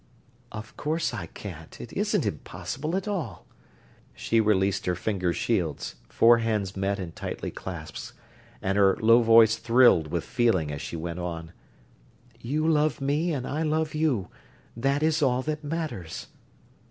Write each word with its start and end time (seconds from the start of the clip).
"Of 0.51 0.75
course 0.77 1.13
I 1.13 1.27
can't 1.27 1.79
it 1.79 1.93
isn't 1.93 2.25
impossible, 2.25 2.95
at 2.95 3.07
all." 3.07 3.45
She 4.15 4.41
released 4.41 4.87
her 4.87 4.95
finger 4.95 5.31
shields, 5.31 5.93
four 6.09 6.39
hands 6.39 6.75
met 6.75 6.97
and 6.97 7.15
tightly 7.15 7.51
clasped; 7.51 8.11
and 8.63 8.79
her 8.79 8.97
low 8.99 9.21
voice 9.21 9.57
thrilled 9.57 10.07
with 10.07 10.23
feeling 10.23 10.71
as 10.71 10.81
she 10.81 10.95
went 10.95 11.19
on: 11.19 11.51
"You 12.39 12.67
love 12.67 12.99
me 12.99 13.31
and 13.31 13.45
I 13.45 13.61
love 13.61 13.93
you. 13.93 14.29
That 14.75 15.03
is 15.03 15.21
all 15.21 15.43
that 15.43 15.63
matters." 15.63 16.25